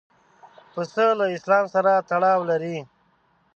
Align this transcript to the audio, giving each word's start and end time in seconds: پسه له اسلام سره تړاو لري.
پسه 0.73 1.05
له 1.19 1.25
اسلام 1.35 1.65
سره 1.73 1.91
تړاو 2.09 2.39
لري. 2.49 2.77